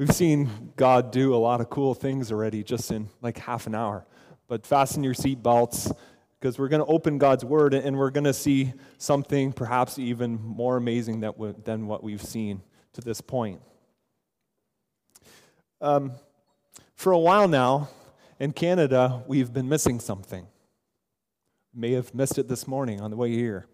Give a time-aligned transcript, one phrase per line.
[0.00, 3.74] We've seen God do a lot of cool things already just in like half an
[3.74, 4.06] hour.
[4.48, 5.94] But fasten your seatbelts
[6.40, 10.40] because we're going to open God's Word and we're going to see something perhaps even
[10.40, 12.62] more amazing than what we've seen
[12.94, 13.60] to this point.
[15.82, 16.12] Um,
[16.94, 17.90] for a while now,
[18.38, 20.46] in Canada, we've been missing something.
[21.74, 23.66] May have missed it this morning on the way here.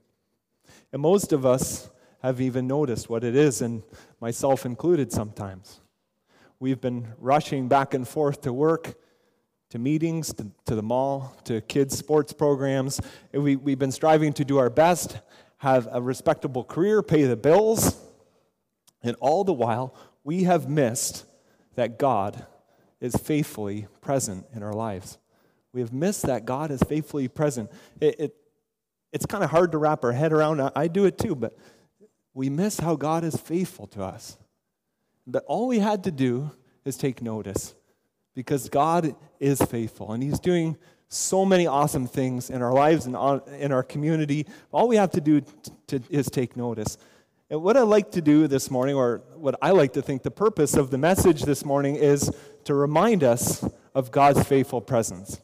[0.92, 1.88] And most of us
[2.20, 3.84] have even noticed what it is, and
[4.20, 5.82] myself included sometimes.
[6.58, 8.94] We've been rushing back and forth to work,
[9.70, 12.98] to meetings, to, to the mall, to kids' sports programs.
[13.32, 15.18] We, we've been striving to do our best,
[15.58, 18.02] have a respectable career, pay the bills,
[19.02, 19.94] and all the while,
[20.24, 21.26] we have missed
[21.74, 22.46] that God
[23.00, 25.18] is faithfully present in our lives.
[25.74, 27.70] We have missed that God is faithfully present.
[28.00, 28.36] It, it
[29.12, 30.60] it's kind of hard to wrap our head around.
[30.74, 31.56] I do it too, but
[32.32, 34.38] we miss how God is faithful to us.
[35.26, 36.50] But all we had to do
[36.84, 37.74] is take notice
[38.34, 40.76] because God is faithful and He's doing
[41.08, 43.16] so many awesome things in our lives and
[43.58, 44.46] in our community.
[44.72, 45.42] All we have to do
[45.88, 46.98] to, is take notice.
[47.48, 50.32] And what I like to do this morning, or what I like to think the
[50.32, 52.30] purpose of the message this morning, is
[52.64, 55.40] to remind us of God's faithful presence.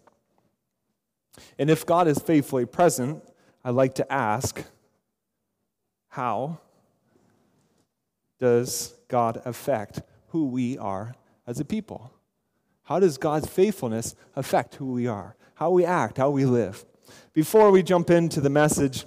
[1.58, 3.22] And if God is faithfully present,
[3.64, 4.64] I'd like to ask
[6.08, 6.58] how
[8.40, 11.14] does God affect who we are
[11.46, 12.10] as a people?
[12.84, 16.86] How does God's faithfulness affect who we are, how we act, how we live?
[17.34, 19.04] Before we jump into the message,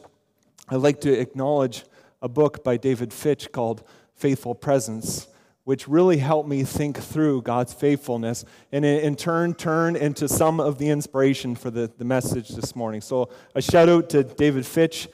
[0.70, 1.86] I'd like to acknowledge
[2.22, 5.28] a book by David Fitch called Faithful Presence,
[5.64, 10.78] which really helped me think through God's faithfulness and in turn turn into some of
[10.78, 13.02] the inspiration for the, the message this morning.
[13.02, 15.08] So, a shout out to David Fitch,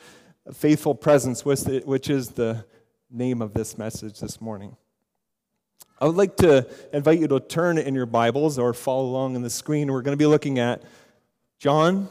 [0.53, 2.66] Faithful Presence, which is the
[3.12, 4.76] name of this message this morning.
[6.00, 9.42] I would like to invite you to turn in your Bibles or follow along on
[9.42, 9.92] the screen.
[9.92, 10.81] We're going to be looking at
[11.59, 12.09] John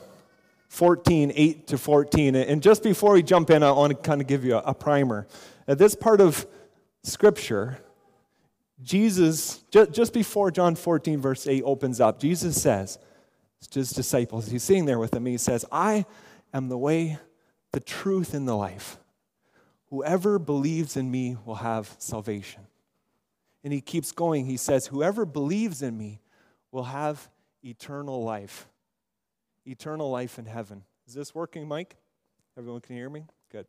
[0.68, 2.36] 14, 8 to 14.
[2.36, 5.26] And just before we jump in, I want to kind of give you a, primer.
[5.66, 6.46] At this part of
[7.02, 7.78] Scripture,
[8.82, 12.98] Jesus, just before John 14, verse 8 opens up, Jesus says
[13.70, 16.06] to his disciples, he's sitting there with them, he says, I
[16.54, 17.18] am the way,
[17.72, 18.98] the truth, and the life.
[19.90, 22.62] Whoever believes in me will have salvation.
[23.64, 24.46] And he keeps going.
[24.46, 26.20] He says, Whoever believes in me
[26.70, 27.28] will have
[27.62, 28.68] eternal life.
[29.66, 30.84] Eternal life in heaven.
[31.06, 31.96] Is this working, Mike?
[32.56, 33.24] Everyone can hear me?
[33.50, 33.66] Good.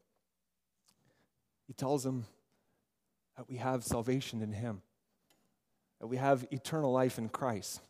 [1.67, 2.25] He tells them
[3.35, 4.81] that we have salvation in him,
[5.99, 7.81] that we have eternal life in Christ.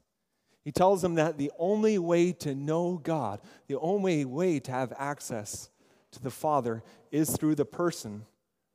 [0.64, 4.94] He tells them that the only way to know God, the only way to have
[4.98, 5.70] access
[6.12, 8.26] to the Father is through the person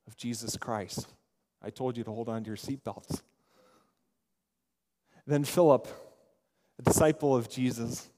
[0.07, 1.07] of Jesus Christ.
[1.63, 3.23] I told you to hold on to your seatbelts.
[5.27, 5.89] Then Philip,
[6.79, 8.09] a disciple of Jesus,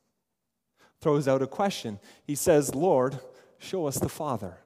[1.00, 1.98] throws out a question.
[2.24, 3.18] He says, Lord,
[3.58, 4.58] show us the Father.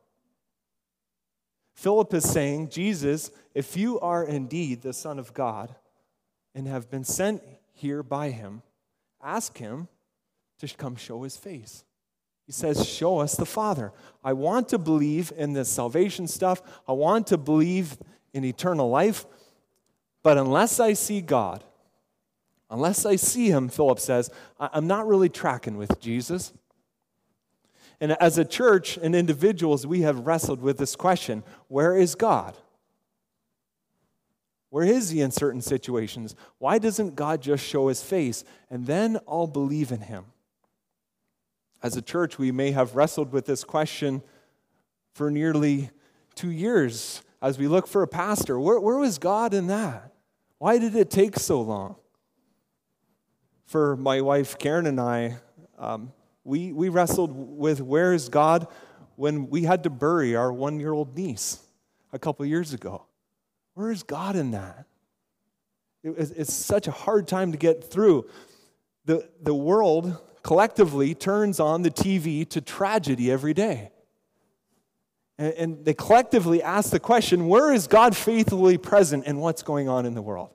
[1.74, 5.74] Philip is saying, Jesus, if you are indeed the Son of God
[6.54, 7.42] and have been sent
[7.72, 8.62] here by him,
[9.22, 9.88] ask him
[10.58, 11.84] to come show his face.
[12.46, 13.92] He says, Show us the Father.
[14.24, 16.62] I want to believe in this salvation stuff.
[16.88, 17.98] I want to believe
[18.32, 19.26] in eternal life.
[20.22, 21.64] But unless I see God,
[22.70, 26.52] unless I see Him, Philip says, I'm not really tracking with Jesus.
[28.00, 32.56] And as a church and individuals, we have wrestled with this question where is God?
[34.70, 36.34] Where is He in certain situations?
[36.58, 40.24] Why doesn't God just show His face and then I'll believe in Him?
[41.82, 44.22] As a church, we may have wrestled with this question
[45.14, 45.90] for nearly
[46.36, 48.58] two years as we look for a pastor.
[48.60, 50.12] Where, where was God in that?
[50.58, 51.96] Why did it take so long?
[53.66, 55.38] For my wife Karen and I,
[55.76, 56.12] um,
[56.44, 58.68] we, we wrestled with where is God
[59.16, 61.58] when we had to bury our one year old niece
[62.12, 63.06] a couple years ago.
[63.74, 64.86] Where is God in that?
[66.04, 68.28] It, it's such a hard time to get through.
[69.04, 73.90] The, the world collectively turns on the TV to tragedy every day.
[75.38, 79.88] And, and they collectively ask the question where is God faithfully present in what's going
[79.88, 80.50] on in the world?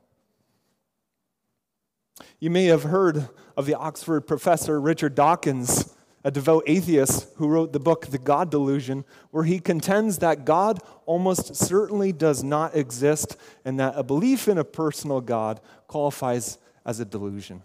[2.40, 7.74] You may have heard of the Oxford professor Richard Dawkins, a devout atheist who wrote
[7.74, 13.38] the book The God Delusion, where he contends that God almost certainly does not exist
[13.66, 17.64] and that a belief in a personal God qualifies as a delusion.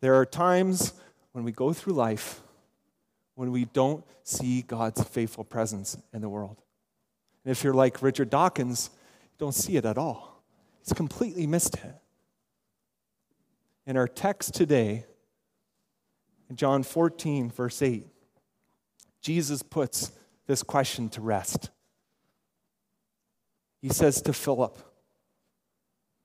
[0.00, 0.94] There are times
[1.32, 2.42] when we go through life
[3.34, 6.60] when we don't see God's faithful presence in the world.
[7.44, 10.42] And if you're like Richard Dawkins, you don't see it at all.
[10.80, 11.94] He's completely missed it.
[13.86, 15.06] In our text today,
[16.50, 18.06] in John 14, verse 8,
[19.22, 20.12] Jesus puts
[20.46, 21.70] this question to rest.
[23.80, 24.78] He says to Philip,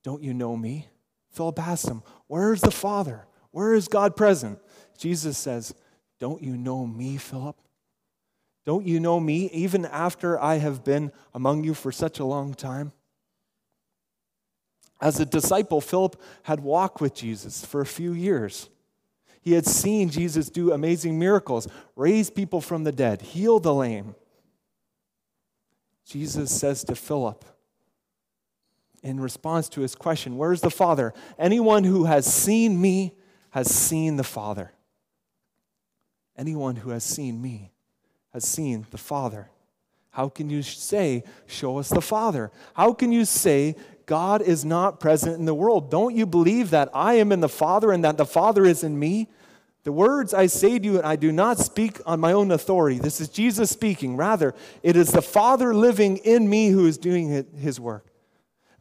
[0.04, 0.89] Don't you know me?
[1.31, 3.25] Philip asks him, Where is the Father?
[3.56, 4.60] Where is God present?
[4.98, 5.74] Jesus says,
[6.19, 7.56] Don't you know me, Philip?
[8.66, 12.54] Don't you know me even after I have been among you for such a long
[12.54, 12.92] time?
[15.00, 18.69] As a disciple, Philip had walked with Jesus for a few years.
[19.40, 21.66] He had seen Jesus do amazing miracles,
[21.96, 24.16] raise people from the dead, heal the lame.
[26.06, 27.46] Jesus says to Philip,
[29.02, 31.13] in response to his question, Where's the Father?
[31.40, 33.13] Anyone who has seen me
[33.56, 34.74] has seen the Father.
[36.38, 37.72] Anyone who has seen me
[38.34, 39.50] has seen the Father.
[40.10, 42.52] How can you say, Show us the Father?
[42.74, 45.90] How can you say, God is not present in the world?
[45.90, 49.00] Don't you believe that I am in the Father and that the Father is in
[49.00, 49.30] me?
[49.86, 53.00] The words I say to you, I do not speak on my own authority.
[53.00, 54.18] This is Jesus speaking.
[54.18, 54.54] Rather,
[54.84, 58.12] it is the Father living in me who is doing his work.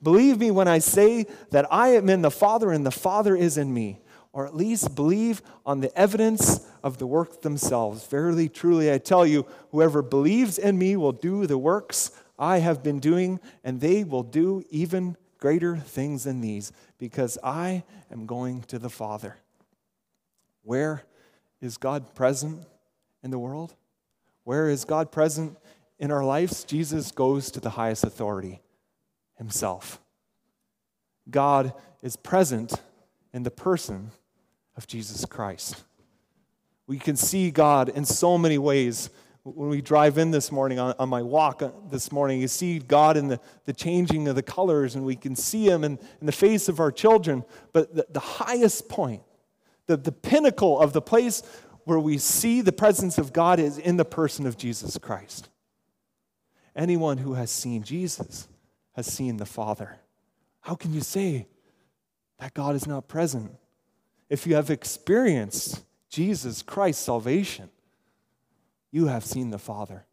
[0.02, 3.56] Believe me when I say that I am in the Father and the Father is
[3.56, 4.00] in me,
[4.34, 8.04] or at least believe on the evidence of the work themselves.
[8.08, 12.82] Verily, truly, I tell you, whoever believes in me will do the works I have
[12.82, 18.62] been doing, and they will do even greater things than these, because I am going
[18.64, 19.36] to the Father.
[20.64, 21.04] Where
[21.60, 22.66] is God present
[23.22, 23.72] in the world?
[24.42, 25.56] Where is God present
[26.00, 26.64] in our lives?
[26.64, 28.62] Jesus goes to the highest authority
[29.38, 30.00] himself.
[31.30, 31.72] God
[32.02, 32.74] is present
[33.32, 34.10] in the person
[34.76, 35.84] of Jesus Christ.
[36.86, 39.10] We can see God in so many ways.
[39.42, 42.78] When we drive in this morning, on, on my walk uh, this morning, you see
[42.78, 46.26] God in the, the changing of the colors, and we can see Him in, in
[46.26, 47.44] the face of our children.
[47.72, 49.22] But the, the highest point
[49.86, 51.42] the, the pinnacle of the place
[51.84, 55.50] where we see the presence of God is in the person of Jesus Christ.
[56.74, 58.48] Anyone who has seen Jesus
[58.92, 59.98] has seen the Father.
[60.60, 61.46] How can you say
[62.38, 63.52] that God is not present?
[64.28, 67.70] If you have experienced Jesus Christ's salvation,
[68.90, 70.06] you have seen the Father.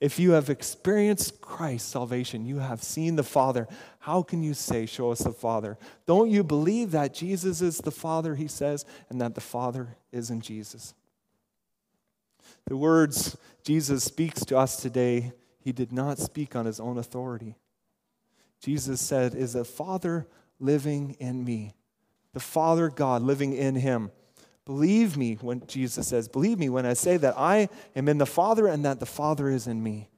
[0.00, 3.66] If you have experienced Christ's salvation, you have seen the Father.
[4.00, 5.78] How can you say, Show us the Father?
[6.06, 10.30] Don't you believe that Jesus is the Father, he says, and that the Father is
[10.30, 10.92] in Jesus?
[12.66, 17.56] The words Jesus speaks to us today, he did not speak on his own authority.
[18.60, 20.26] Jesus said, Is the Father
[20.60, 21.74] living in me?
[22.36, 24.10] The Father God living in him.
[24.66, 28.26] Believe me when Jesus says, Believe me when I say that I am in the
[28.26, 30.10] Father and that the Father is in me.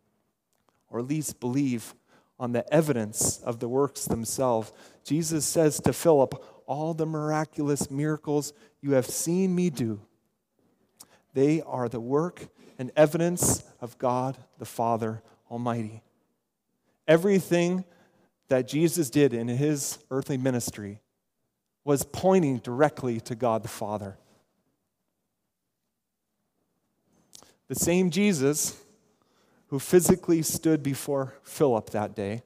[0.90, 1.94] Or at least believe
[2.36, 4.72] on the evidence of the works themselves.
[5.04, 10.00] Jesus says to Philip, All the miraculous miracles you have seen me do,
[11.34, 12.48] they are the work
[12.80, 16.02] and evidence of God the Father Almighty.
[17.06, 17.84] Everything
[18.48, 21.00] that Jesus did in his earthly ministry
[21.88, 24.18] was pointing directly to God the Father.
[27.68, 28.78] The same Jesus
[29.68, 32.42] who physically stood before Philip that day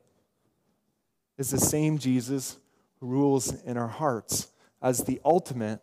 [1.39, 2.57] is the same Jesus
[3.01, 4.47] who rules in our hearts
[4.81, 5.81] as the ultimate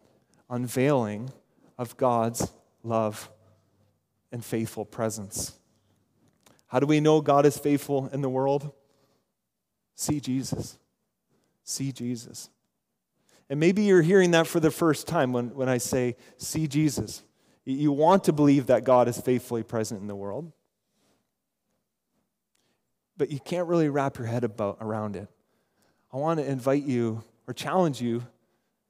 [0.49, 1.29] unveiling
[1.77, 3.29] of God's love
[4.31, 5.51] and faithful presence.
[6.67, 8.71] How do we know God is faithful in the world?
[9.95, 10.77] See Jesus.
[11.65, 12.49] See Jesus.
[13.49, 17.23] And maybe you're hearing that for the first time when, when I say, see Jesus.
[17.65, 20.51] You want to believe that God is faithfully present in the world,
[23.17, 25.27] but you can't really wrap your head about, around it.
[26.11, 28.25] I want to invite you or challenge you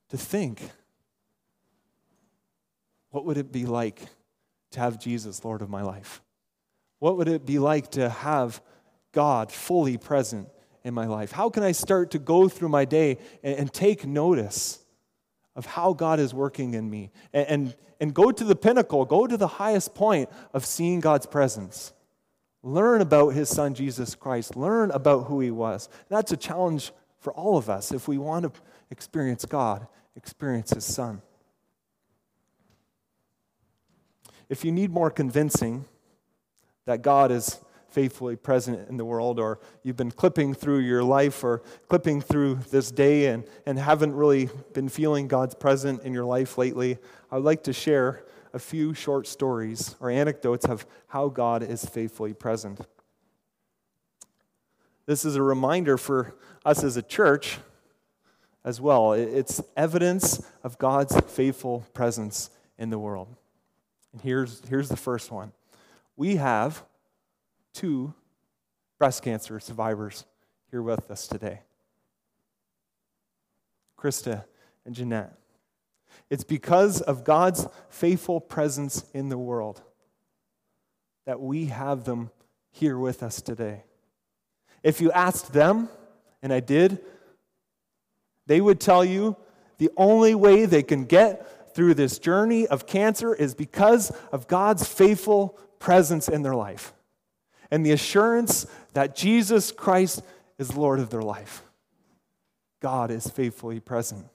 [0.09, 0.61] to think
[3.11, 4.01] what would it be like
[4.71, 6.21] to have Jesus Lord of my life?
[6.99, 8.61] What would it be like to have
[9.11, 10.47] God fully present
[10.83, 11.31] in my life?
[11.31, 14.79] How can I start to go through my day and, and take notice
[15.55, 19.27] of how God is working in me and, and, and go to the pinnacle, go
[19.27, 21.93] to the highest point of seeing God's presence.
[22.61, 24.55] Learn about his son Jesus Christ.
[24.55, 25.89] Learn about who he was.
[26.09, 28.51] That's a challenge for all of us if we want to
[28.91, 31.21] experience God, experience his son.
[34.49, 35.85] If you need more convincing
[36.85, 37.59] that God is
[37.91, 42.55] faithfully present in the world, or you've been clipping through your life or clipping through
[42.71, 46.97] this day and, and haven't really been feeling God's presence in your life lately,
[47.31, 52.33] I'd like to share a few short stories or anecdotes of how God is faithfully
[52.33, 52.79] present.
[55.05, 57.57] This is a reminder for us as a church
[58.63, 59.13] as well.
[59.13, 63.35] It's evidence of God's faithful presence in the world.
[64.13, 65.51] And here's, here's the first one
[66.15, 66.83] we have
[67.79, 68.13] two
[68.97, 70.25] breast cancer survivors
[70.69, 71.61] here with us today
[73.97, 74.43] Krista
[74.85, 75.33] and Jeanette.
[76.29, 79.81] It's because of God's faithful presence in the world
[81.25, 82.31] that we have them
[82.69, 83.83] here with us today.
[84.83, 85.87] If you asked them,
[86.41, 86.99] and I did,
[88.45, 89.37] they would tell you
[89.77, 94.85] the only way they can get through this journey of cancer is because of God's
[94.85, 96.93] faithful presence in their life
[97.71, 100.23] and the assurance that Jesus Christ
[100.57, 101.63] is Lord of their life.
[102.81, 104.25] God is faithfully present.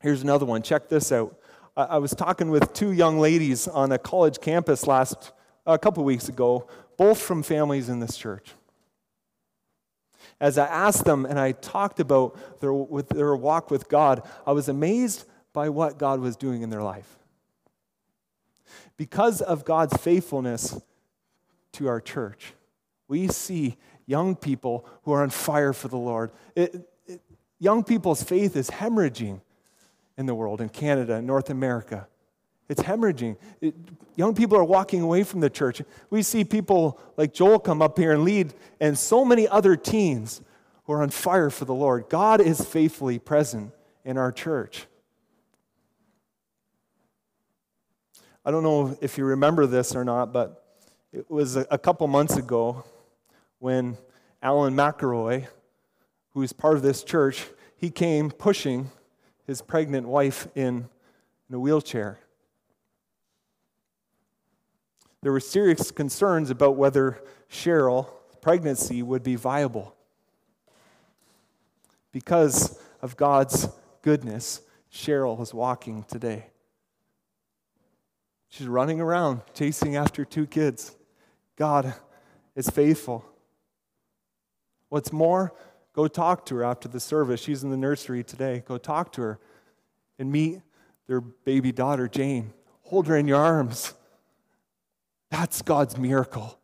[0.00, 0.62] Here's another one.
[0.62, 1.38] Check this out.
[1.76, 5.32] I was talking with two young ladies on a college campus last
[5.66, 8.50] a couple weeks ago, both from families in this church.
[10.40, 14.52] As I asked them and I talked about their, with their walk with God, I
[14.52, 17.18] was amazed by what God was doing in their life.
[18.96, 20.80] Because of God's faithfulness
[21.72, 22.54] to our church,
[23.08, 26.30] we see young people who are on fire for the Lord.
[26.54, 27.20] It, it,
[27.58, 29.40] young people's faith is hemorrhaging
[30.16, 32.08] in the world, in Canada, in North America.
[32.68, 33.36] It's hemorrhaging.
[33.60, 33.74] It,
[34.16, 35.80] young people are walking away from the church.
[36.10, 40.40] We see people like Joel come up here and lead, and so many other teens
[40.84, 42.06] who are on fire for the Lord.
[42.08, 43.72] God is faithfully present
[44.04, 44.86] in our church.
[48.44, 50.64] I don't know if you remember this or not, but
[51.12, 52.84] it was a, couple months ago
[53.58, 53.96] when
[54.42, 55.46] Alan McElroy,
[56.34, 57.46] who is part of this church,
[57.76, 58.90] he came pushing
[59.46, 60.88] his pregnant wife in,
[61.48, 62.18] in a wheelchair.
[65.22, 68.06] There were serious concerns about whether Cheryl's
[68.40, 69.94] pregnancy would be viable.
[72.12, 73.68] Because of God's
[74.02, 74.60] goodness,
[74.92, 76.46] Cheryl is walking today.
[78.48, 80.94] She's running around chasing after two kids.
[81.58, 81.92] God
[82.56, 83.26] is faithful.
[84.88, 85.52] What's more,
[85.98, 87.40] Go talk to her after the service.
[87.40, 88.62] She's in the nursery today.
[88.64, 89.40] Go talk to her
[90.16, 90.60] and meet
[91.08, 92.52] their baby daughter, Jane.
[92.82, 93.94] Hold her in your arms.
[95.28, 96.56] That's God's miracle.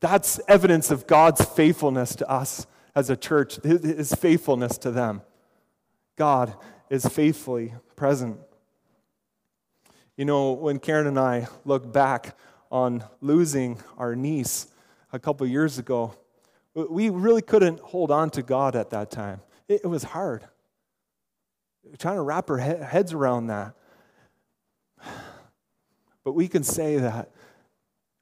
[0.00, 2.66] That's evidence of God's faithfulness to us
[2.96, 5.22] as a church, his faithfulness to them.
[6.16, 6.56] God
[6.90, 8.40] is faithfully present.
[10.16, 12.36] You know, when Karen and I look back
[12.70, 14.68] on losing our niece
[15.12, 16.14] a couple years ago,
[16.74, 19.40] we really couldn't hold on to God at that time.
[19.68, 20.44] It, was hard.
[21.98, 23.74] Trying to wrap our heads around that.
[26.22, 27.30] But we can say that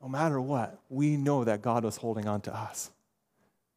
[0.01, 2.91] no matter what, we know that God was holding on to us.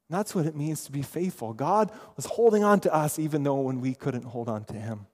[0.08, 1.54] And that's what it means to be faithful.
[1.54, 5.08] God was holding on to us even though when we couldn't hold on to Him.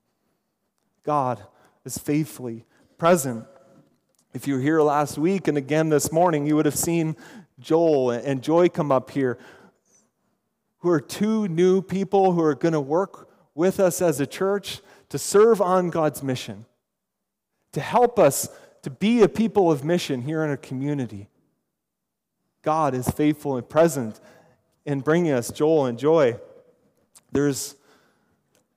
[1.04, 1.42] God
[1.86, 2.66] is faithfully
[2.98, 3.46] present.
[4.34, 7.16] If you were here last week and again this morning, you would have seen
[7.60, 9.38] Joel and Joy come up here,
[10.80, 14.82] who are two new people who are going to work with us as a church
[15.10, 16.66] to serve on God's mission,
[17.72, 18.50] to help us
[18.84, 21.30] to be a people of mission here in our community.
[22.62, 24.20] God is faithful and present
[24.86, 26.38] in bringing us Joel and Joy.
[27.32, 27.76] There's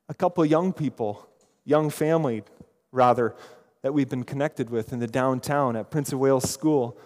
[0.09, 1.29] a couple young people,
[1.65, 2.45] young family,
[2.93, 3.35] rather,
[3.83, 6.99] that we've been connected with in the downtown at Prince of Wales School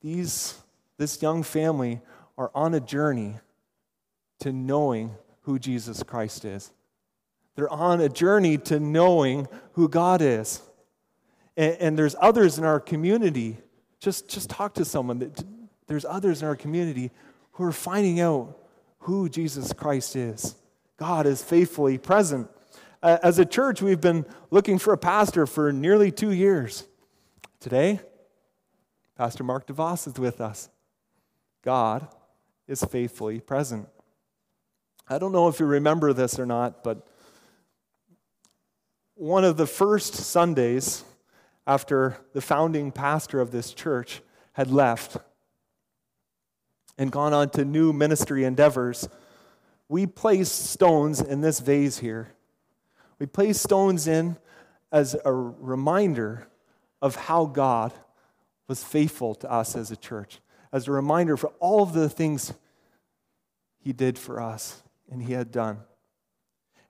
[0.00, 0.54] these,
[0.96, 2.00] this young family
[2.36, 3.38] are on a journey
[4.40, 6.70] to knowing who Jesus Christ is.
[7.56, 10.62] They're on a journey to knowing who God is.
[11.56, 13.58] And, and there's others in our community.
[13.98, 15.32] Just, just talk to someone.
[15.88, 17.10] There's others in our community
[17.52, 18.56] who are finding out
[19.00, 20.54] who Jesus Christ is.
[20.96, 22.48] God is faithfully present.
[23.00, 26.84] Uh, as a church, we've been looking for a pastor for nearly two years.
[27.60, 28.00] Today,
[29.16, 30.68] Pastor Mark DeVos is with us.
[31.62, 32.08] God
[32.66, 33.88] is faithfully present.
[35.08, 37.06] I don't know if you remember this or not, but
[39.14, 41.04] one of the first Sundays
[41.66, 44.22] after the founding pastor of this church
[44.54, 45.16] had left
[46.96, 49.08] and gone on to new ministry endeavors,
[49.88, 52.34] we placed stones in this vase here.
[53.18, 54.36] We placed stones in
[54.92, 56.48] as a reminder
[57.02, 57.92] of how God
[58.68, 60.40] was faithful to us as a church,
[60.72, 62.52] as a reminder for all of the things
[63.78, 65.78] he did for us and he had done.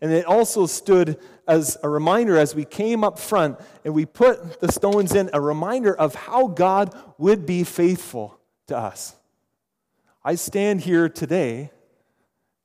[0.00, 4.60] And it also stood as a reminder as we came up front and we put
[4.60, 9.16] the stones in, a reminder of how God would be faithful to us.
[10.24, 11.72] I stand here today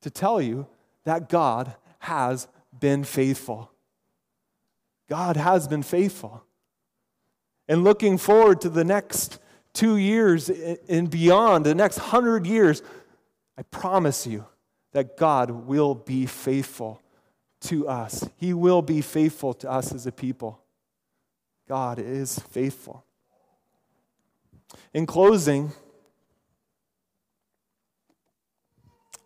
[0.02, 0.66] to tell you
[1.04, 2.46] that God has
[2.84, 3.70] been faithful.
[5.08, 6.44] God has been faithful.
[7.66, 9.38] And looking forward to the next
[9.72, 12.82] two years and beyond, the next hundred years,
[13.56, 14.44] I promise you
[14.92, 17.00] that God will be faithful
[17.62, 18.28] to us.
[18.36, 20.60] He will be faithful to us as a people.
[21.66, 23.02] God is faithful.
[24.92, 25.72] In closing,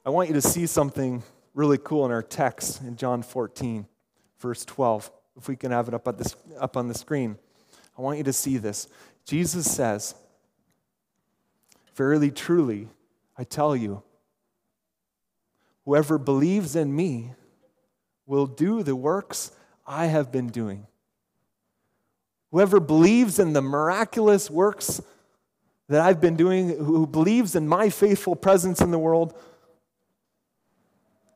[0.06, 1.24] I want you to see something
[1.58, 3.84] really cool in our text in John 14,
[4.38, 5.10] verse 12.
[5.36, 7.36] If we can have it up, at this, up on the screen,
[7.98, 8.86] I want you to see this.
[9.24, 10.14] Jesus says,
[11.96, 12.86] Verily, truly,
[13.36, 14.04] I tell you,
[15.84, 17.32] whoever believes in me
[18.24, 19.50] will do the works
[19.84, 20.86] I have been doing.
[22.52, 25.00] Whoever believes in the miraculous works
[25.88, 29.34] that I've been doing, who believes in my faithful presence in the world,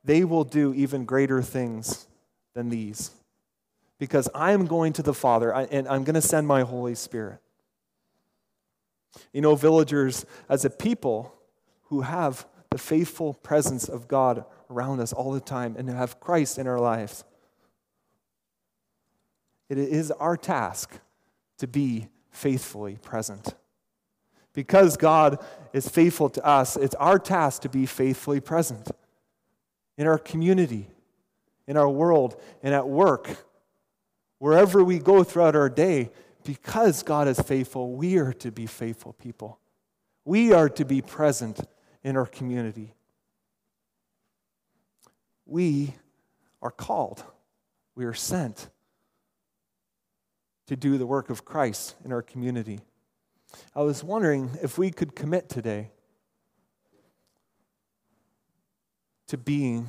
[0.04, 2.06] they will do even greater things
[2.54, 3.10] than these.
[3.98, 7.38] Because I am going to the Father and I'm going to send my Holy Spirit.
[9.32, 11.34] You know, villagers, as a people
[11.84, 16.58] who have the faithful presence of God around us all the time and have Christ
[16.58, 17.24] in our lives,
[19.68, 20.98] it is our task
[21.58, 23.54] to be faithfully present.
[24.54, 25.38] Because God
[25.72, 28.90] is faithful to us, it's our task to be faithfully present
[29.96, 30.88] in our community,
[31.66, 33.28] in our world, and at work.
[34.38, 36.10] Wherever we go throughout our day,
[36.44, 39.58] because God is faithful, we are to be faithful people.
[40.24, 41.60] We are to be present
[42.02, 42.94] in our community.
[45.46, 45.94] We
[46.60, 47.24] are called,
[47.94, 48.68] we are sent
[50.66, 52.80] to do the work of Christ in our community.
[53.74, 55.90] I was wondering if we could commit today
[59.28, 59.88] to being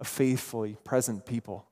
[0.00, 1.66] a faithfully present people,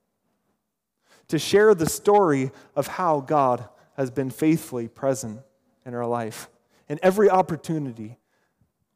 [1.27, 5.41] to share the story of how God has been faithfully present
[5.85, 6.49] in our life.
[6.87, 8.17] In every opportunity,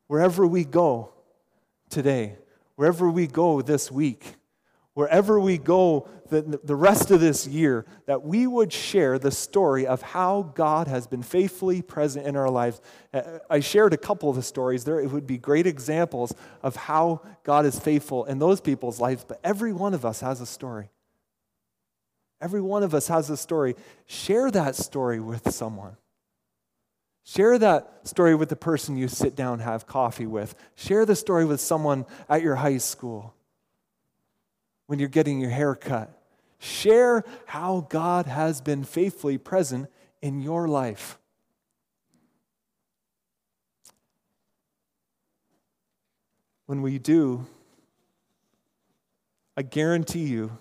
[0.08, 1.13] wherever we go
[1.89, 2.38] today,
[2.76, 4.36] wherever we go this week,
[4.94, 9.86] wherever we go the, the rest of this year, that we would share the story
[9.86, 12.82] of how God has been faithfully present in our lives.
[13.14, 15.00] Uh, I shared a couple of the stories there.
[15.00, 19.40] It would be great examples of how God is faithful in those people's lives, but
[19.44, 20.90] every one of us has a story.
[22.42, 23.76] Every one of us has a story.
[24.06, 25.98] Share that story with someone.
[27.26, 30.56] Share that story with the person you sit down have coffee with.
[30.76, 33.34] Share the story with someone at your high school
[34.94, 36.22] when you're getting your hair cut.
[36.60, 39.90] Share how God has been faithfully present
[40.22, 41.18] in your life.
[46.68, 47.48] When we do,
[49.58, 50.60] I guarantee you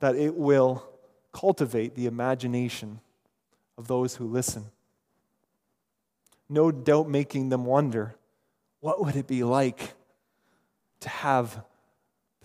[0.00, 0.82] that it will
[1.34, 3.00] cultivate the imagination
[3.76, 4.64] of those who listen.
[6.48, 8.14] No doubt making them wonder
[8.80, 9.92] what would it be like
[11.00, 11.62] to have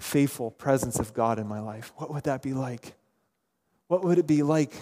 [0.02, 1.92] faithful presence of God in my life?
[1.96, 2.94] What would that be like?
[3.88, 4.74] What would it be like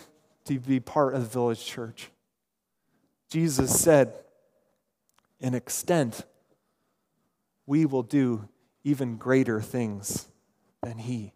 [0.45, 2.09] to be part of the village church?
[3.29, 4.13] Jesus said,
[5.39, 6.25] in extent,
[7.65, 8.47] we will do
[8.83, 10.27] even greater things
[10.81, 11.33] than he.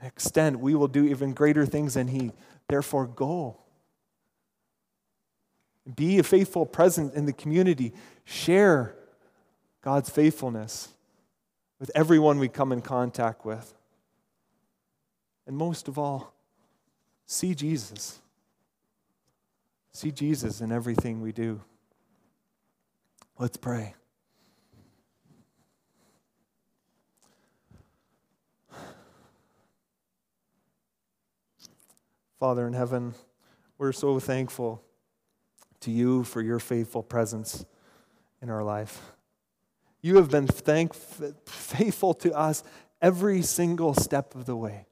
[0.00, 2.32] In extent, we will do even greater things than he.
[2.68, 3.58] Therefore, go.
[5.96, 7.92] Be a faithful presence in the community.
[8.24, 8.96] Share
[9.82, 10.88] God's faithfulness
[11.84, 13.74] with everyone we come in contact with.
[15.46, 16.32] And most of all,
[17.26, 18.22] see Jesus.
[19.92, 21.60] See Jesus in everything we do.
[23.38, 23.92] Let's pray.
[32.40, 33.12] Father in heaven,
[33.76, 34.82] we're so thankful
[35.80, 37.66] to you for your faithful presence
[38.40, 39.13] in our life.
[40.04, 42.62] You have been thank- faithful to us
[43.00, 44.84] every single step of the way.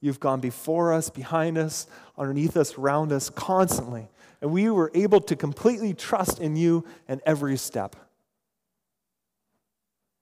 [0.00, 4.08] You've gone before us, behind us, underneath us, around us, constantly.
[4.40, 7.94] And we were able to completely trust in you in every step.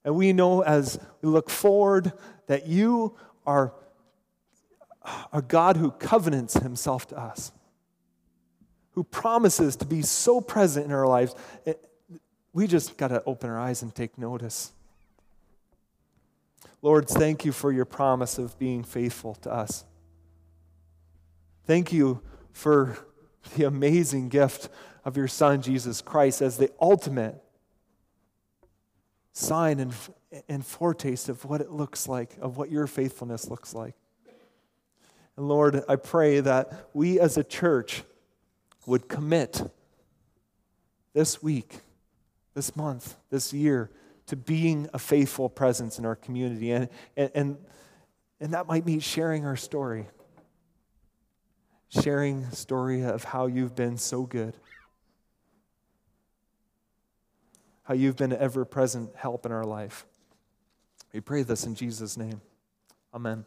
[0.05, 2.13] And we know as we look forward
[2.49, 3.75] that you are
[5.33, 7.53] a God who covenants himself to us,
[8.95, 11.37] who promises to be so present in our lives
[12.59, 14.73] we just got to open our eyes and take notice.
[16.83, 19.85] Lord, thank you for your promise of being faithful to us.
[21.67, 22.99] Thank you for
[23.57, 24.71] the amazing gift
[25.05, 27.41] of your Son, Jesus Christ, as the ultimate
[29.33, 29.95] sign and,
[30.49, 33.95] and foretaste of what it looks like, of what your faithfulness looks like.
[35.37, 38.03] And Lord, I pray that we as a church
[38.85, 39.63] would commit
[41.13, 41.83] this week,
[42.59, 43.89] this month, this year
[44.27, 46.73] to being a faithful presence in our community.
[46.73, 47.57] And, and, and,
[48.41, 50.09] and that might mean sharing our story,
[51.89, 54.55] sharing story of how you've been so good,
[57.85, 60.05] how you've been ever present help in our life.
[61.13, 62.41] We pray this in Jesus' name.
[63.15, 63.45] Amen.